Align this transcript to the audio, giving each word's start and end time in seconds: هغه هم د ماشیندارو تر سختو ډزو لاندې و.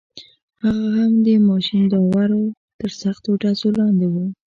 هغه 0.63 0.85
هم 1.03 1.13
د 1.25 1.27
ماشیندارو 1.49 2.43
تر 2.79 2.91
سختو 3.01 3.29
ډزو 3.41 3.69
لاندې 3.79 4.07
و. 4.11 4.15